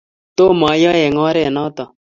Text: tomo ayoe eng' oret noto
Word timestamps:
tomo 0.37 0.63
ayoe 0.73 1.01
eng' 1.07 1.21
oret 1.27 1.49
noto 1.55 1.85